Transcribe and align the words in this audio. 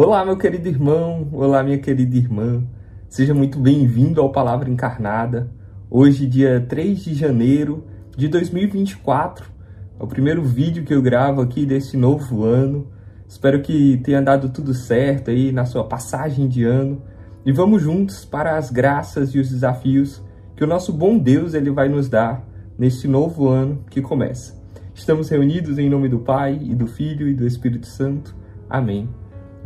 Olá, 0.00 0.24
meu 0.24 0.36
querido 0.36 0.68
irmão, 0.68 1.28
olá, 1.32 1.60
minha 1.60 1.76
querida 1.76 2.16
irmã. 2.16 2.62
Seja 3.08 3.34
muito 3.34 3.58
bem-vindo 3.58 4.20
ao 4.20 4.30
Palavra 4.30 4.70
Encarnada. 4.70 5.50
Hoje, 5.90 6.24
dia 6.24 6.64
3 6.68 7.00
de 7.00 7.14
janeiro 7.14 7.84
de 8.16 8.28
2024, 8.28 9.50
é 9.98 10.04
o 10.04 10.06
primeiro 10.06 10.40
vídeo 10.44 10.84
que 10.84 10.94
eu 10.94 11.02
gravo 11.02 11.40
aqui 11.40 11.66
desse 11.66 11.96
novo 11.96 12.44
ano. 12.44 12.86
Espero 13.26 13.60
que 13.60 13.96
tenha 14.04 14.22
dado 14.22 14.50
tudo 14.50 14.72
certo 14.72 15.32
aí 15.32 15.50
na 15.50 15.64
sua 15.64 15.82
passagem 15.82 16.46
de 16.46 16.62
ano. 16.62 17.02
E 17.44 17.50
vamos 17.50 17.82
juntos 17.82 18.24
para 18.24 18.56
as 18.56 18.70
graças 18.70 19.34
e 19.34 19.40
os 19.40 19.50
desafios 19.50 20.22
que 20.54 20.62
o 20.62 20.68
nosso 20.68 20.92
bom 20.92 21.18
Deus 21.18 21.54
ele 21.54 21.72
vai 21.72 21.88
nos 21.88 22.08
dar 22.08 22.46
neste 22.78 23.08
novo 23.08 23.48
ano 23.48 23.84
que 23.90 24.00
começa. 24.00 24.56
Estamos 24.94 25.28
reunidos 25.28 25.76
em 25.76 25.90
nome 25.90 26.08
do 26.08 26.20
Pai 26.20 26.56
e 26.62 26.72
do 26.72 26.86
Filho 26.86 27.26
e 27.26 27.34
do 27.34 27.44
Espírito 27.44 27.88
Santo. 27.88 28.32
Amém. 28.70 29.08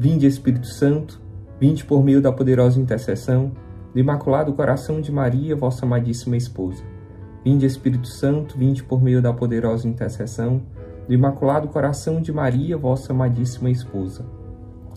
Vinde, 0.02 0.26
Espírito 0.26 0.66
Santo, 0.66 1.20
vinde 1.60 1.84
por 1.84 2.02
meio 2.02 2.20
da 2.20 2.32
poderosa 2.32 2.80
intercessão 2.80 3.52
do 3.94 4.00
Imaculado 4.00 4.52
Coração 4.52 5.00
de 5.00 5.12
Maria, 5.12 5.54
vossa 5.54 5.86
amadíssima 5.86 6.36
esposa. 6.36 6.82
Vinde, 7.44 7.66
Espírito 7.66 8.08
Santo, 8.08 8.58
vinde 8.58 8.82
por 8.82 9.00
meio 9.00 9.22
da 9.22 9.32
poderosa 9.32 9.86
intercessão 9.86 10.60
do 11.06 11.14
Imaculado 11.14 11.68
Coração 11.68 12.20
de 12.20 12.32
Maria, 12.32 12.76
vossa 12.76 13.12
amadíssima 13.12 13.70
esposa. 13.70 14.26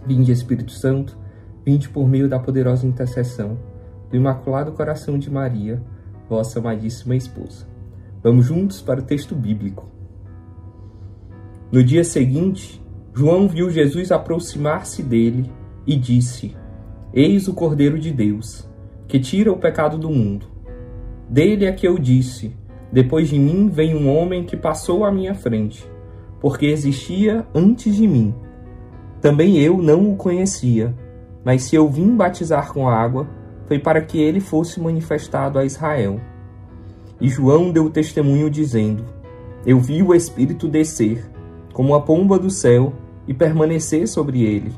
Vinde, 0.08 0.32
Espírito 0.32 0.72
Santo, 0.72 1.16
vinde 1.64 1.88
por 1.88 2.08
meio 2.08 2.28
da 2.28 2.40
poderosa 2.40 2.88
intercessão 2.88 3.60
do 4.10 4.16
Imaculado 4.16 4.72
Coração 4.72 5.20
de 5.20 5.30
Maria, 5.30 5.84
vossa 6.28 6.58
amadíssima 6.58 7.16
esposa. 7.16 7.68
Vamos 8.24 8.48
juntos 8.48 8.82
para 8.82 9.02
o 9.02 9.04
texto 9.04 9.36
bíblico. 9.36 9.88
No 11.72 11.84
dia 11.84 12.04
seguinte, 12.04 12.84
João 13.18 13.48
viu 13.48 13.70
Jesus 13.70 14.12
aproximar-se 14.12 15.02
dele 15.02 15.50
e 15.88 15.96
disse: 15.96 16.54
Eis 17.14 17.48
o 17.48 17.54
Cordeiro 17.54 17.98
de 17.98 18.12
Deus, 18.12 18.70
que 19.08 19.22
tira 19.22 19.54
o 19.54 19.58
pecado 19.58 19.98
do 19.98 20.10
mundo. 20.10 20.48
Dele 21.30 21.64
é 21.64 21.72
que 21.72 21.88
eu 21.88 21.98
disse: 21.98 22.54
Depois 22.92 23.30
de 23.30 23.40
mim 23.40 23.70
vem 23.70 23.96
um 23.96 24.14
homem 24.14 24.44
que 24.44 24.58
passou 24.58 25.06
à 25.06 25.12
minha 25.14 25.34
frente, 25.34 25.90
porque 26.42 26.66
existia 26.66 27.48
antes 27.56 27.96
de 27.96 28.06
mim. 28.06 28.36
Também 29.22 29.60
eu 29.60 29.78
não 29.78 30.12
o 30.12 30.18
conhecia, 30.18 30.94
mas 31.42 31.64
se 31.64 31.74
eu 31.74 31.88
vim 31.88 32.18
batizar 32.18 32.74
com 32.74 32.90
água, 32.90 33.30
foi 33.66 33.80
para 33.80 34.02
que 34.02 34.20
ele 34.20 34.42
fosse 34.42 34.78
manifestado 34.82 35.58
a 35.58 35.64
Israel. 35.64 36.20
E 37.22 37.30
João 37.30 37.72
deu 37.72 37.90
testemunho 37.90 38.50
dizendo: 38.50 39.06
Eu 39.66 39.80
vi 39.80 40.04
o 40.04 40.14
Espírito 40.14 40.68
descer, 40.68 41.26
como 41.72 41.96
a 41.96 42.02
pomba 42.02 42.38
do 42.38 42.50
céu, 42.50 42.92
e 43.28 43.34
permanecer 43.34 44.08
sobre 44.08 44.44
ele. 44.44 44.74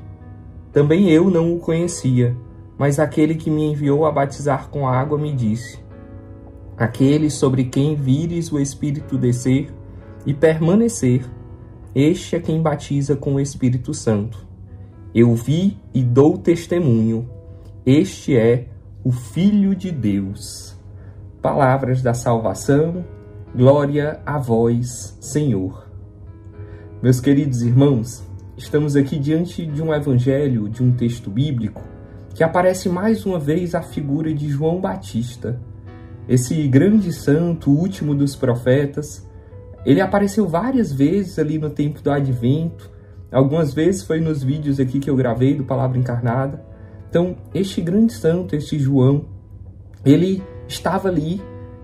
Também 0.71 1.09
eu 1.09 1.29
não 1.29 1.55
o 1.55 1.59
conhecia, 1.59 2.35
mas 2.77 2.99
aquele 2.99 3.35
que 3.35 3.49
me 3.49 3.63
enviou 3.71 4.05
a 4.05 4.11
batizar 4.11 4.69
com 4.69 4.87
água 4.87 5.17
me 5.17 5.33
disse: 5.33 5.79
Aquele 6.77 7.29
sobre 7.29 7.63
quem 7.65 7.95
vires 7.95 8.51
o 8.51 8.59
Espírito 8.59 9.17
descer 9.17 9.73
e 10.25 10.33
permanecer, 10.33 11.25
este 11.95 12.35
é 12.35 12.39
quem 12.39 12.61
batiza 12.61 13.15
com 13.15 13.35
o 13.35 13.39
Espírito 13.39 13.93
Santo. 13.93 14.45
Eu 15.15 15.33
vi 15.33 15.77
e 15.93 16.03
dou 16.03 16.37
testemunho, 16.37 17.27
este 17.85 18.37
é 18.37 18.67
o 19.03 19.11
Filho 19.11 19.73
de 19.73 19.91
Deus. 19.91 20.75
Palavras 21.41 22.01
da 22.01 22.13
salvação, 22.13 23.05
glória 23.55 24.19
a 24.25 24.37
vós, 24.37 25.17
Senhor. 25.21 25.87
Meus 27.01 27.19
queridos 27.19 27.61
irmãos, 27.61 28.27
Estamos 28.58 28.95
aqui 28.95 29.19
diante 29.19 29.67
de 29.67 29.83
um 29.83 29.94
evangelho, 29.94 30.67
de 30.67 30.81
um 30.81 30.92
texto 30.92 31.30
bíblico, 31.30 31.83
que 32.33 32.43
aparece 32.43 32.89
mais 32.89 33.23
uma 33.23 33.37
vez 33.37 33.76
a 33.76 33.83
figura 33.83 34.33
de 34.33 34.49
João 34.49 34.81
Batista, 34.81 35.61
esse 36.27 36.67
grande 36.67 37.14
santo, 37.14 37.70
último 37.70 38.15
dos 38.15 38.36
profetas. 38.36 39.23
Ele 39.86 40.02
apareceu 40.02 40.48
várias 40.48 40.92
vezes 40.92 41.37
ali 41.37 41.59
no 41.59 41.70
tempo 41.70 42.02
do 42.02 42.09
advento, 42.09 42.89
algumas 43.31 43.76
vezes 43.76 44.02
foi 44.02 44.20
nos 44.20 44.43
vídeos 44.43 44.80
aqui 44.80 44.99
que 44.99 45.10
eu 45.10 45.15
gravei 45.15 45.54
do 45.54 45.64
Palavra 45.64 45.99
Encarnada. 45.99 46.65
Então, 47.08 47.37
este 47.54 47.80
grande 47.80 48.14
santo, 48.14 48.55
este 48.55 48.80
João, 48.80 49.26
ele 50.04 50.42
estava 50.67 51.10
ali 51.10 51.39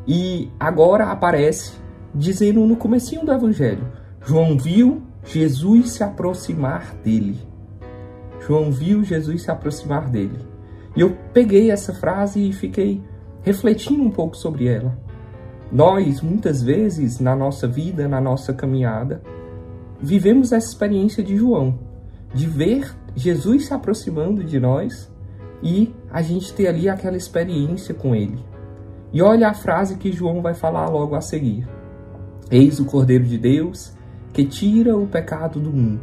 e 0.07 0.49
agora 0.59 1.11
aparece 1.11 1.73
dizendo 2.15 2.65
no 2.65 2.75
comecinho 2.75 3.23
do 3.23 3.31
evangelho, 3.31 3.87
João 4.25 4.57
viu 4.57 5.12
Jesus 5.25 5.91
se 5.91 6.03
aproximar 6.03 6.95
dele. 7.03 7.39
João 8.45 8.71
viu 8.71 9.03
Jesus 9.03 9.43
se 9.43 9.51
aproximar 9.51 10.09
dele. 10.09 10.39
E 10.95 11.01
eu 11.01 11.17
peguei 11.33 11.71
essa 11.71 11.93
frase 11.93 12.49
e 12.49 12.53
fiquei 12.53 13.01
refletindo 13.41 14.03
um 14.03 14.11
pouco 14.11 14.35
sobre 14.35 14.67
ela. 14.67 14.97
Nós, 15.71 16.21
muitas 16.21 16.61
vezes, 16.61 17.19
na 17.19 17.35
nossa 17.35 17.67
vida, 17.67 18.07
na 18.07 18.21
nossa 18.21 18.53
caminhada, 18.53 19.21
vivemos 19.99 20.51
essa 20.51 20.67
experiência 20.67 21.23
de 21.23 21.35
João, 21.35 21.79
de 22.33 22.45
ver 22.45 22.93
Jesus 23.15 23.67
se 23.67 23.73
aproximando 23.73 24.43
de 24.43 24.59
nós 24.59 25.11
e 25.63 25.93
a 26.11 26.21
gente 26.21 26.53
ter 26.53 26.67
ali 26.67 26.89
aquela 26.89 27.17
experiência 27.17 27.93
com 27.93 28.13
ele. 28.13 28.37
E 29.11 29.21
olha 29.21 29.49
a 29.49 29.53
frase 29.53 29.97
que 29.97 30.11
João 30.11 30.41
vai 30.41 30.53
falar 30.53 30.89
logo 30.89 31.15
a 31.15 31.21
seguir: 31.21 31.67
Eis 32.51 32.79
o 32.79 32.85
Cordeiro 32.85 33.23
de 33.23 33.37
Deus 33.37 33.93
que 34.33 34.43
tira 34.43 34.97
o 34.97 35.05
pecado 35.05 35.59
do 35.59 35.71
mundo. 35.71 36.01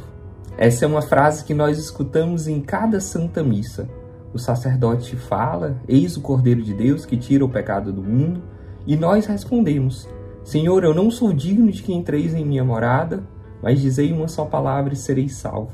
Essa 0.56 0.84
é 0.84 0.88
uma 0.88 1.02
frase 1.02 1.44
que 1.44 1.52
nós 1.52 1.78
escutamos 1.78 2.46
em 2.46 2.60
cada 2.60 3.00
Santa 3.00 3.42
Missa. 3.42 3.88
O 4.32 4.38
sacerdote 4.38 5.16
fala: 5.16 5.76
Eis 5.88 6.16
o 6.16 6.20
Cordeiro 6.20 6.62
de 6.62 6.72
Deus 6.72 7.04
que 7.04 7.16
tira 7.16 7.44
o 7.44 7.48
pecado 7.48 7.92
do 7.92 8.02
mundo. 8.02 8.40
E 8.86 8.96
nós 8.96 9.26
respondemos: 9.26 10.08
Senhor, 10.44 10.84
eu 10.84 10.94
não 10.94 11.10
sou 11.10 11.32
digno 11.32 11.72
de 11.72 11.82
que 11.82 11.92
entreis 11.92 12.32
em 12.32 12.44
minha 12.44 12.64
morada, 12.64 13.24
mas 13.60 13.80
dizei 13.80 14.12
uma 14.12 14.28
só 14.28 14.44
palavra 14.44 14.94
e 14.94 14.96
serei 14.96 15.28
salvo. 15.28 15.72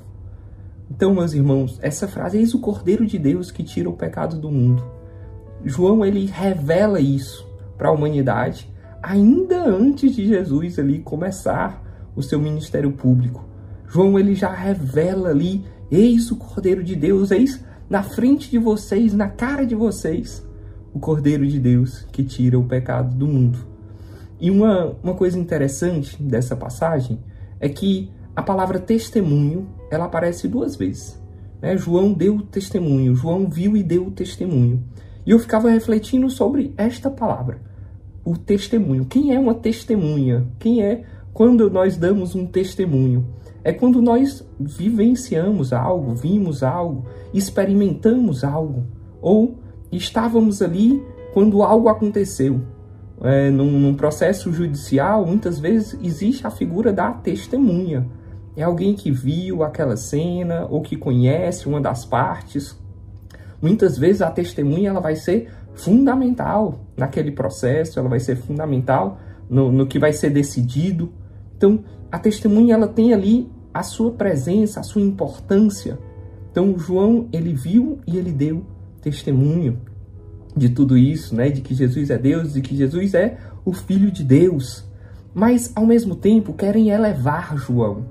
Então, 0.91 1.13
meus 1.13 1.35
irmãos, 1.35 1.79
essa 1.83 2.09
frase, 2.09 2.39
eis 2.39 2.55
o 2.55 2.61
Cordeiro 2.61 3.05
de 3.05 3.19
Deus 3.19 3.51
que 3.51 3.63
tira 3.63 3.91
o 3.91 3.97
pecado 3.97 4.39
do 4.39 4.51
mundo. 4.51 4.83
João, 5.63 6.05
ele 6.05 6.25
revela 6.27 7.01
isso 7.01 7.47
para 7.77 7.89
a 7.89 7.93
humanidade 7.93 8.73
ainda 9.03 9.63
antes 9.65 10.17
de 10.17 10.27
Jesus 10.27 10.79
ali 10.79 11.01
começar 11.01 11.86
o 12.17 12.23
seu 12.23 12.41
ministério 12.41 12.91
público. 12.91 13.45
João 13.87 14.19
ele 14.19 14.35
já 14.35 14.53
revela 14.53 15.29
ali, 15.29 15.65
eis 15.91 16.31
o 16.31 16.37
Cordeiro 16.37 16.83
de 16.83 16.97
Deus, 16.97 17.31
eis 17.31 17.63
na 17.89 18.03
frente 18.03 18.51
de 18.51 18.59
vocês, 18.59 19.15
na 19.15 19.29
cara 19.29 19.65
de 19.65 19.75
vocês, 19.75 20.45
o 20.93 20.99
Cordeiro 20.99 21.47
de 21.47 21.61
Deus 21.61 22.07
que 22.11 22.25
tira 22.25 22.59
o 22.59 22.65
pecado 22.65 23.15
do 23.15 23.29
mundo. 23.29 23.59
E 24.41 24.51
uma, 24.51 24.97
uma 25.03 25.15
coisa 25.15 25.39
interessante 25.39 26.21
dessa 26.21 26.57
passagem 26.57 27.19
é 27.61 27.69
que 27.69 28.11
a 28.35 28.43
palavra 28.43 28.79
testemunho 28.79 29.69
ela 29.91 30.07
aparece 30.07 30.49
duas 30.49 30.77
vezes. 30.77 31.21
Né? 31.61 31.77
João 31.77 32.13
deu 32.13 32.43
testemunho, 32.43 33.15
João 33.15 33.49
viu 33.49 33.77
e 33.77 33.83
deu 33.83 34.11
testemunho. 34.11 34.83
E 35.25 35.31
eu 35.31 35.39
ficava 35.39 35.71
refletindo 35.71 36.29
sobre 36.29 36.75
esta 36.77 37.11
palavra, 37.11 37.61
o 38.25 38.37
testemunho. 38.37 39.07
Quem 39.07 39.35
é 39.35 39.39
uma 39.39 39.55
testemunha? 39.55 40.47
Quem 40.59 40.83
é 40.83 41.05
quando 41.37 41.69
nós 41.69 41.99
damos 41.99 42.35
um 42.35 42.47
testemunho. 42.47 43.27
É 43.63 43.71
quando 43.71 44.01
nós 44.01 44.43
vivenciamos 44.59 45.71
algo, 45.71 46.15
vimos 46.15 46.63
algo, 46.63 47.05
experimentamos 47.35 48.43
algo, 48.43 48.87
ou 49.21 49.59
estávamos 49.93 50.63
ali 50.63 51.05
quando 51.35 51.63
algo 51.63 51.91
aconteceu. 51.91 52.63
É, 53.21 53.51
num, 53.51 53.71
num 53.79 53.95
processo 53.95 54.51
judicial, 54.51 55.27
muitas 55.27 55.59
vezes 55.59 55.99
existe 56.03 56.47
a 56.47 56.51
figura 56.51 56.91
da 56.91 57.13
testemunha. 57.13 58.09
É 58.57 58.63
alguém 58.63 58.95
que 58.95 59.11
viu 59.11 59.63
aquela 59.63 59.99
cena 59.99 60.67
ou 60.71 60.81
que 60.81 60.97
conhece 60.97 61.69
uma 61.69 61.83
das 61.83 62.07
partes. 62.07 62.79
Muitas 63.61 63.99
vezes 63.99 64.23
a 64.23 64.31
testemunha 64.31 64.89
ela 64.89 65.01
vai 65.01 65.17
ser 65.17 65.51
fundamental 65.75 66.81
naquele 66.97 67.31
processo, 67.31 67.99
ela 67.99 68.09
vai 68.09 68.21
ser 68.21 68.37
fundamental 68.37 69.19
no, 69.51 69.71
no 69.71 69.87
que 69.87 69.99
vai 69.99 70.15
ser 70.15 70.31
decidido. 70.31 71.13
Então, 71.57 71.83
a 72.11 72.19
testemunha 72.19 72.75
ela 72.75 72.89
tem 72.89 73.13
ali 73.13 73.51
a 73.73 73.83
sua 73.83 74.11
presença, 74.13 74.81
a 74.81 74.83
sua 74.83 75.03
importância. 75.03 75.99
Então, 76.51 76.79
João, 76.79 77.29
ele 77.33 77.53
viu 77.53 77.99
e 78.07 78.17
ele 78.17 78.33
deu 78.33 78.65
testemunho 79.01 79.79
de 80.57 80.69
tudo 80.71 80.97
isso, 80.97 81.35
né? 81.35 81.51
De 81.51 81.61
que 81.61 81.75
Jesus 81.75 82.11
é 82.11 82.17
Deus, 82.17 82.55
de 82.55 82.61
que 82.61 82.77
Jesus 82.77 83.15
é 83.15 83.39
o 83.65 83.73
Filho 83.73 84.11
de 84.11 84.25
Deus. 84.25 84.85
Mas, 85.35 85.71
ao 85.77 85.85
mesmo 85.85 86.17
tempo, 86.17 86.55
querem 86.55 86.89
elevar 86.89 87.57
João. 87.59 88.07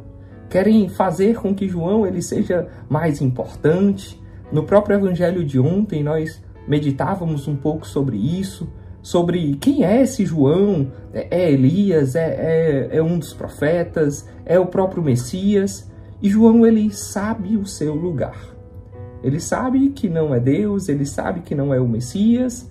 Querem 0.50 0.88
fazer 0.90 1.38
com 1.38 1.56
que 1.56 1.68
João 1.68 2.06
ele 2.06 2.22
seja 2.22 2.68
mais 2.88 3.20
importante. 3.22 4.22
No 4.52 4.64
próprio 4.64 4.96
evangelho 4.96 5.44
de 5.44 5.60
ontem, 5.60 6.04
nós 6.04 6.42
meditávamos 6.68 7.48
um 7.48 7.56
pouco 7.56 7.88
sobre 7.88 8.18
isso 8.18 8.68
sobre 9.06 9.56
quem 9.58 9.86
é 9.86 10.02
esse 10.02 10.26
João, 10.26 10.92
é, 11.14 11.28
é 11.30 11.52
Elias, 11.52 12.16
é, 12.16 12.90
é, 12.90 12.98
é 12.98 13.04
um 13.04 13.20
dos 13.20 13.36
profetas, 13.36 14.28
é 14.44 14.58
o 14.58 14.66
próprio 14.66 15.04
Messias. 15.04 15.88
E 16.24 16.28
João 16.28 16.66
ele 16.66 16.92
sabe 16.92 17.56
o 17.56 17.68
seu 17.68 17.94
lugar. 17.94 18.36
Ele 19.22 19.40
sabe 19.40 19.90
que 19.90 20.10
não 20.10 20.34
é 20.34 20.40
Deus, 20.40 20.90
ele 20.90 21.06
sabe 21.06 21.42
que 21.42 21.54
não 21.54 21.72
é 21.72 21.80
o 21.80 21.88
Messias. 21.88 22.68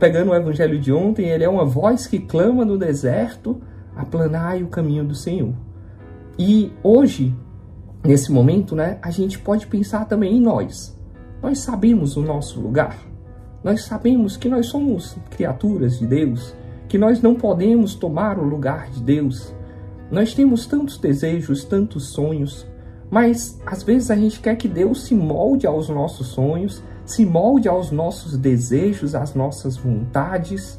Pegando 0.00 0.32
o 0.32 0.34
evangelho 0.34 0.80
de 0.80 0.92
ontem, 0.92 1.28
ele 1.28 1.44
é 1.44 1.48
uma 1.48 1.64
voz 1.64 2.08
que 2.08 2.18
clama 2.18 2.64
no 2.64 2.76
deserto: 2.76 3.60
aplanai 3.94 4.64
o 4.64 4.68
caminho 4.68 5.04
do 5.04 5.14
Senhor. 5.14 5.54
E 6.36 6.72
hoje, 6.82 7.32
nesse 8.04 8.32
momento, 8.32 8.74
né, 8.74 8.98
a 9.00 9.12
gente 9.12 9.38
pode 9.38 9.68
pensar 9.68 10.06
também 10.06 10.38
em 10.38 10.40
nós. 10.40 10.98
Nós 11.40 11.60
sabemos 11.60 12.16
o 12.16 12.22
nosso 12.22 12.60
lugar. 12.60 12.98
Nós 13.62 13.84
sabemos 13.84 14.36
que 14.36 14.48
nós 14.48 14.66
somos 14.66 15.16
criaturas 15.30 15.98
de 15.98 16.06
Deus, 16.06 16.54
que 16.88 16.96
nós 16.96 17.20
não 17.20 17.34
podemos 17.34 17.94
tomar 17.94 18.38
o 18.38 18.44
lugar 18.44 18.88
de 18.90 19.02
Deus. 19.02 19.54
Nós 20.10 20.32
temos 20.32 20.66
tantos 20.66 20.98
desejos, 20.98 21.64
tantos 21.64 22.12
sonhos, 22.12 22.66
mas 23.10 23.60
às 23.66 23.82
vezes 23.82 24.10
a 24.10 24.16
gente 24.16 24.40
quer 24.40 24.56
que 24.56 24.68
Deus 24.68 25.04
se 25.04 25.14
molde 25.14 25.66
aos 25.66 25.88
nossos 25.88 26.28
sonhos, 26.28 26.82
se 27.04 27.24
molde 27.24 27.68
aos 27.68 27.90
nossos 27.90 28.36
desejos, 28.36 29.14
às 29.14 29.34
nossas 29.34 29.76
vontades. 29.76 30.78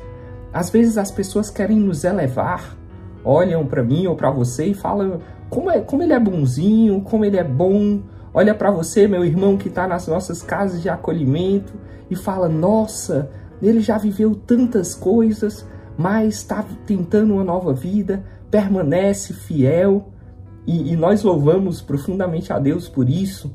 Às 0.53 0.69
vezes 0.69 0.97
as 0.97 1.11
pessoas 1.11 1.49
querem 1.49 1.77
nos 1.77 2.03
elevar, 2.03 2.77
olham 3.23 3.65
para 3.65 3.83
mim 3.83 4.07
ou 4.07 4.15
para 4.15 4.31
você 4.31 4.67
e 4.67 4.73
falam 4.73 5.19
como, 5.49 5.69
é, 5.69 5.81
como 5.81 6.03
ele 6.03 6.13
é 6.13 6.19
bonzinho, 6.19 7.01
como 7.01 7.25
ele 7.25 7.37
é 7.37 7.43
bom. 7.43 8.01
Olha 8.33 8.53
para 8.53 8.69
você, 8.69 9.07
meu 9.07 9.25
irmão 9.25 9.57
que 9.57 9.69
está 9.69 9.87
nas 9.87 10.07
nossas 10.07 10.43
casas 10.43 10.81
de 10.81 10.89
acolhimento 10.89 11.73
e 12.09 12.15
fala: 12.15 12.47
Nossa, 12.47 13.29
ele 13.61 13.81
já 13.81 13.97
viveu 13.97 14.35
tantas 14.35 14.93
coisas, 14.93 15.65
mas 15.97 16.35
está 16.35 16.63
tentando 16.85 17.33
uma 17.33 17.43
nova 17.43 17.73
vida, 17.73 18.23
permanece 18.51 19.33
fiel. 19.33 20.09
E, 20.67 20.93
e 20.93 20.95
nós 20.95 21.23
louvamos 21.23 21.81
profundamente 21.81 22.53
a 22.53 22.59
Deus 22.59 22.87
por 22.87 23.09
isso, 23.09 23.51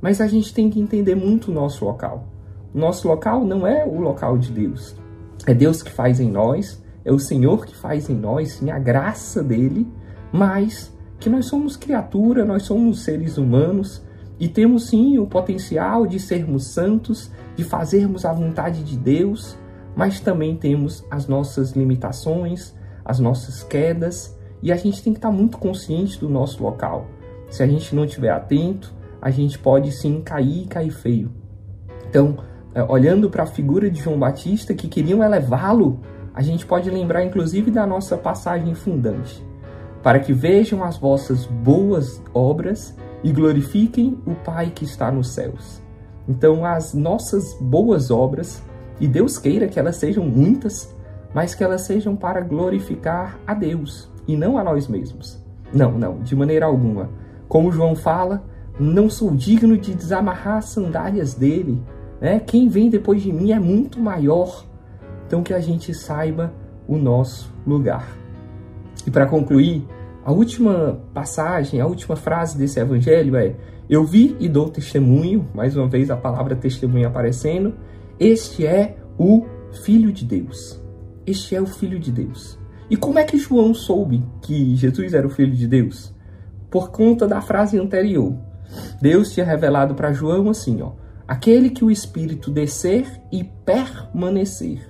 mas 0.00 0.20
a 0.20 0.26
gente 0.26 0.52
tem 0.52 0.68
que 0.68 0.80
entender 0.80 1.14
muito 1.14 1.50
o 1.50 1.54
nosso 1.54 1.84
local. 1.84 2.26
O 2.74 2.78
nosso 2.78 3.06
local 3.06 3.44
não 3.44 3.66
é 3.66 3.84
o 3.86 4.00
local 4.00 4.36
de 4.36 4.50
Deus. 4.50 4.96
É 5.46 5.54
Deus 5.54 5.82
que 5.82 5.90
faz 5.90 6.18
em 6.18 6.30
nós, 6.30 6.82
é 7.04 7.12
o 7.12 7.20
Senhor 7.20 7.64
que 7.64 7.76
faz 7.76 8.10
em 8.10 8.16
nós, 8.16 8.54
sim, 8.54 8.70
a 8.70 8.78
graça 8.78 9.42
dele, 9.42 9.86
mas 10.32 10.92
que 11.20 11.30
nós 11.30 11.46
somos 11.46 11.76
criatura, 11.76 12.44
nós 12.44 12.64
somos 12.64 13.04
seres 13.04 13.38
humanos 13.38 14.04
e 14.38 14.48
temos 14.48 14.88
sim 14.88 15.18
o 15.18 15.26
potencial 15.26 16.06
de 16.06 16.20
sermos 16.20 16.66
santos, 16.66 17.30
de 17.54 17.64
fazermos 17.64 18.24
a 18.24 18.32
vontade 18.32 18.82
de 18.82 18.96
Deus, 18.96 19.56
mas 19.96 20.20
também 20.20 20.56
temos 20.56 21.04
as 21.10 21.26
nossas 21.26 21.72
limitações, 21.72 22.74
as 23.04 23.18
nossas 23.18 23.62
quedas 23.62 24.36
e 24.62 24.70
a 24.70 24.76
gente 24.76 25.02
tem 25.02 25.12
que 25.12 25.18
estar 25.18 25.30
muito 25.30 25.58
consciente 25.58 26.18
do 26.18 26.28
nosso 26.28 26.62
local. 26.62 27.06
Se 27.48 27.62
a 27.62 27.66
gente 27.66 27.94
não 27.94 28.04
estiver 28.04 28.30
atento, 28.30 28.92
a 29.22 29.30
gente 29.30 29.58
pode 29.58 29.92
sim 29.92 30.20
cair 30.20 30.64
e 30.64 30.66
cair 30.66 30.90
feio. 30.90 31.32
Então, 32.08 32.36
é, 32.74 32.82
olhando 32.82 33.30
para 33.30 33.44
a 33.44 33.46
figura 33.46 33.90
de 33.90 34.00
João 34.00 34.18
Batista 34.18 34.74
que 34.74 34.88
queriam 34.88 35.22
elevá-lo, 35.22 36.00
a 36.34 36.42
gente 36.42 36.66
pode 36.66 36.90
lembrar 36.90 37.24
inclusive 37.24 37.70
da 37.70 37.86
nossa 37.86 38.16
passagem 38.16 38.74
fundante. 38.74 39.42
Para 40.02 40.20
que 40.20 40.32
vejam 40.32 40.84
as 40.84 40.98
vossas 40.98 41.46
boas 41.46 42.22
obras 42.34 42.94
e 43.26 43.32
glorifiquem 43.32 44.16
o 44.24 44.36
Pai 44.36 44.70
que 44.72 44.84
está 44.84 45.10
nos 45.10 45.34
céus. 45.34 45.82
Então, 46.28 46.64
as 46.64 46.94
nossas 46.94 47.54
boas 47.60 48.08
obras, 48.08 48.62
e 49.00 49.08
Deus 49.08 49.36
queira 49.36 49.66
que 49.66 49.80
elas 49.80 49.96
sejam 49.96 50.24
muitas, 50.24 50.94
mas 51.34 51.52
que 51.52 51.64
elas 51.64 51.80
sejam 51.80 52.14
para 52.14 52.40
glorificar 52.40 53.36
a 53.44 53.52
Deus 53.52 54.08
e 54.28 54.36
não 54.36 54.56
a 54.56 54.62
nós 54.62 54.86
mesmos. 54.86 55.44
Não, 55.74 55.98
não, 55.98 56.20
de 56.20 56.36
maneira 56.36 56.66
alguma. 56.66 57.10
Como 57.48 57.72
João 57.72 57.96
fala, 57.96 58.44
não 58.78 59.10
sou 59.10 59.32
digno 59.32 59.76
de 59.76 59.92
desamarrar 59.92 60.58
as 60.58 60.66
sandálias 60.66 61.34
dele. 61.34 61.82
Né? 62.20 62.38
Quem 62.38 62.68
vem 62.68 62.88
depois 62.88 63.22
de 63.22 63.32
mim 63.32 63.50
é 63.50 63.58
muito 63.58 63.98
maior. 63.98 64.64
Então 65.26 65.42
que 65.42 65.52
a 65.52 65.58
gente 65.58 65.92
saiba 65.92 66.52
o 66.86 66.96
nosso 66.96 67.52
lugar. 67.66 68.06
E 69.04 69.10
para 69.10 69.26
concluir, 69.26 69.84
a 70.26 70.32
última 70.32 71.00
passagem, 71.14 71.80
a 71.80 71.86
última 71.86 72.16
frase 72.16 72.58
desse 72.58 72.80
evangelho 72.80 73.36
é: 73.36 73.54
Eu 73.88 74.04
vi 74.04 74.34
e 74.40 74.48
dou 74.48 74.68
testemunho, 74.68 75.48
mais 75.54 75.76
uma 75.76 75.86
vez 75.86 76.10
a 76.10 76.16
palavra 76.16 76.56
testemunho 76.56 77.06
aparecendo, 77.06 77.76
este 78.18 78.66
é 78.66 78.96
o 79.16 79.46
Filho 79.84 80.10
de 80.10 80.24
Deus. 80.24 80.82
Este 81.24 81.54
é 81.54 81.62
o 81.62 81.66
Filho 81.66 82.00
de 82.00 82.10
Deus. 82.10 82.58
E 82.90 82.96
como 82.96 83.20
é 83.20 83.24
que 83.24 83.38
João 83.38 83.72
soube 83.72 84.20
que 84.42 84.74
Jesus 84.74 85.14
era 85.14 85.24
o 85.24 85.30
Filho 85.30 85.54
de 85.54 85.68
Deus? 85.68 86.12
Por 86.68 86.90
conta 86.90 87.28
da 87.28 87.40
frase 87.40 87.78
anterior. 87.78 88.36
Deus 89.00 89.32
tinha 89.32 89.46
revelado 89.46 89.94
para 89.94 90.12
João 90.12 90.50
assim, 90.50 90.82
ó, 90.82 90.94
aquele 91.28 91.70
que 91.70 91.84
o 91.84 91.90
Espírito 91.90 92.50
descer 92.50 93.06
e 93.30 93.44
permanecer. 93.44 94.80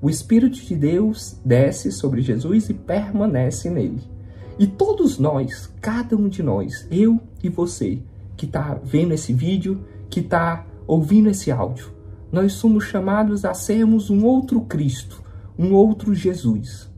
O 0.00 0.08
Espírito 0.08 0.64
de 0.64 0.76
Deus 0.76 1.40
desce 1.44 1.90
sobre 1.90 2.22
Jesus 2.22 2.68
e 2.68 2.74
permanece 2.74 3.68
nele. 3.68 4.13
E 4.58 4.66
todos 4.66 5.18
nós, 5.18 5.72
cada 5.80 6.16
um 6.16 6.28
de 6.28 6.42
nós, 6.42 6.86
eu 6.90 7.20
e 7.42 7.48
você, 7.48 8.00
que 8.36 8.46
está 8.46 8.74
vendo 8.82 9.12
esse 9.12 9.32
vídeo, 9.32 9.84
que 10.08 10.20
está 10.20 10.64
ouvindo 10.86 11.28
esse 11.28 11.50
áudio, 11.50 11.92
nós 12.30 12.52
somos 12.54 12.84
chamados 12.84 13.44
a 13.44 13.54
sermos 13.54 14.10
um 14.10 14.24
outro 14.24 14.60
Cristo, 14.62 15.22
um 15.58 15.72
outro 15.72 16.14
Jesus. 16.14 16.88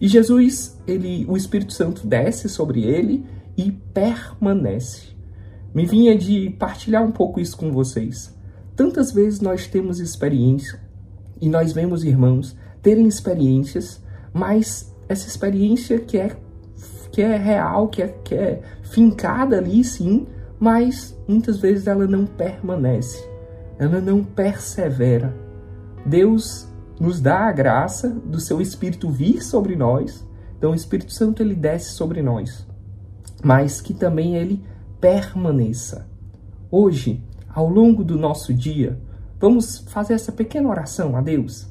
E 0.00 0.08
Jesus, 0.08 0.80
ele, 0.86 1.26
o 1.28 1.36
Espírito 1.36 1.72
Santo 1.72 2.06
desce 2.06 2.48
sobre 2.48 2.84
ele 2.84 3.24
e 3.56 3.70
permanece. 3.70 5.08
Me 5.74 5.86
vinha 5.86 6.16
de 6.16 6.50
partilhar 6.50 7.04
um 7.04 7.12
pouco 7.12 7.40
isso 7.40 7.56
com 7.56 7.70
vocês. 7.70 8.34
Tantas 8.74 9.12
vezes 9.12 9.40
nós 9.40 9.66
temos 9.66 10.00
experiência 10.00 10.80
e 11.40 11.48
nós 11.48 11.72
vemos 11.72 12.04
irmãos 12.04 12.56
terem 12.82 13.06
experiências, 13.06 14.02
mas 14.32 14.94
essa 15.08 15.28
experiência 15.28 15.98
que 15.98 16.16
é 16.16 16.36
que 17.10 17.22
é 17.22 17.36
real, 17.36 17.88
que 17.88 18.02
é, 18.02 18.08
que 18.08 18.34
é 18.34 18.62
fincada 18.82 19.58
ali, 19.58 19.82
sim, 19.82 20.26
mas 20.58 21.16
muitas 21.26 21.58
vezes 21.58 21.86
ela 21.86 22.06
não 22.06 22.26
permanece, 22.26 23.24
ela 23.78 24.00
não 24.00 24.22
persevera. 24.22 25.34
Deus 26.04 26.68
nos 27.00 27.20
dá 27.20 27.48
a 27.48 27.52
graça 27.52 28.08
do 28.08 28.38
seu 28.38 28.60
Espírito 28.60 29.10
vir 29.10 29.42
sobre 29.42 29.74
nós. 29.74 30.26
Então 30.58 30.72
o 30.72 30.74
Espírito 30.74 31.12
Santo 31.12 31.42
ele 31.42 31.54
desce 31.54 31.92
sobre 31.92 32.20
nós, 32.20 32.66
mas 33.42 33.80
que 33.80 33.94
também 33.94 34.36
ele 34.36 34.62
permaneça. 35.00 36.06
Hoje, 36.70 37.24
ao 37.48 37.68
longo 37.68 38.04
do 38.04 38.18
nosso 38.18 38.52
dia, 38.52 39.00
vamos 39.40 39.78
fazer 39.88 40.12
essa 40.12 40.30
pequena 40.30 40.68
oração 40.68 41.16
a 41.16 41.22
Deus. 41.22 41.66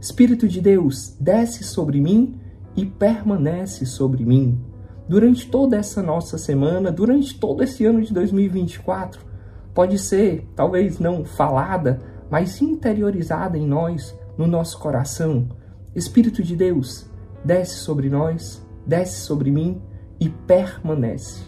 Espírito 0.00 0.46
de 0.46 0.60
Deus, 0.60 1.16
desce 1.20 1.64
sobre 1.64 2.00
mim 2.00 2.38
e 2.76 2.86
permanece 2.86 3.84
sobre 3.84 4.24
mim. 4.24 4.67
Durante 5.08 5.48
toda 5.48 5.76
essa 5.76 6.02
nossa 6.02 6.36
semana, 6.36 6.92
durante 6.92 7.38
todo 7.38 7.62
esse 7.62 7.86
ano 7.86 8.02
de 8.02 8.12
2024, 8.12 9.24
pode 9.72 9.98
ser, 9.98 10.46
talvez 10.54 10.98
não 10.98 11.24
falada, 11.24 11.98
mas 12.30 12.60
interiorizada 12.60 13.56
em 13.56 13.66
nós, 13.66 14.14
no 14.36 14.46
nosso 14.46 14.78
coração. 14.78 15.48
Espírito 15.94 16.42
de 16.42 16.54
Deus, 16.54 17.08
desce 17.42 17.76
sobre 17.76 18.10
nós, 18.10 18.62
desce 18.86 19.20
sobre 19.22 19.50
mim 19.50 19.80
e 20.20 20.28
permanece. 20.28 21.42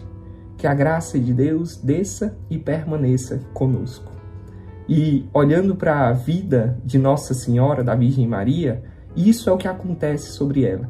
Que 0.57 0.65
a 0.65 0.73
graça 0.73 1.19
de 1.19 1.31
Deus 1.31 1.75
desça 1.77 2.35
e 2.49 2.57
permaneça 2.57 3.41
conosco. 3.53 4.11
E 4.89 5.29
olhando 5.31 5.75
para 5.75 6.07
a 6.07 6.13
vida 6.13 6.79
de 6.83 6.97
Nossa 6.97 7.35
Senhora, 7.35 7.83
da 7.83 7.93
Virgem 7.93 8.27
Maria, 8.27 8.83
isso 9.15 9.49
é 9.49 9.53
o 9.53 9.57
que 9.57 9.67
acontece 9.67 10.31
sobre 10.31 10.65
ela. 10.65 10.89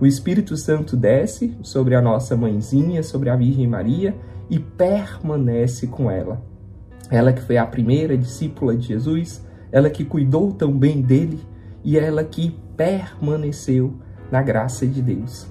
O 0.00 0.06
Espírito 0.06 0.56
Santo 0.56 0.96
desce 0.96 1.56
sobre 1.62 1.94
a 1.94 2.02
nossa 2.02 2.36
mãezinha, 2.36 3.02
sobre 3.02 3.30
a 3.30 3.36
Virgem 3.36 3.66
Maria 3.66 4.14
e 4.50 4.58
permanece 4.58 5.86
com 5.86 6.10
ela. 6.10 6.42
Ela 7.10 7.32
que 7.32 7.42
foi 7.42 7.56
a 7.56 7.66
primeira 7.66 8.16
discípula 8.16 8.76
de 8.76 8.88
Jesus, 8.88 9.46
ela 9.70 9.88
que 9.88 10.04
cuidou 10.04 10.52
tão 10.52 10.76
bem 10.76 11.00
dele 11.00 11.40
e 11.84 11.98
ela 11.98 12.24
que 12.24 12.58
permaneceu 12.76 13.94
na 14.30 14.42
graça 14.42 14.86
de 14.86 15.00
Deus. 15.00 15.46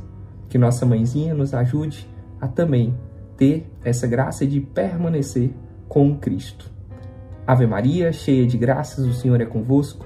Que 0.50 0.58
nossa 0.58 0.86
mãezinha 0.86 1.34
nos 1.34 1.54
ajude 1.54 2.08
a 2.40 2.48
também 2.48 2.94
ter 3.38 3.72
essa 3.84 4.06
graça 4.08 4.46
de 4.46 4.60
permanecer 4.60 5.52
com 5.88 6.18
Cristo. 6.18 6.72
Ave 7.46 7.66
Maria, 7.66 8.12
cheia 8.12 8.46
de 8.46 8.58
graças, 8.58 9.06
o 9.06 9.14
Senhor 9.14 9.40
é 9.42 9.46
convosco. 9.46 10.06